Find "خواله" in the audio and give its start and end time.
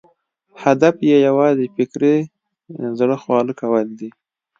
3.23-3.53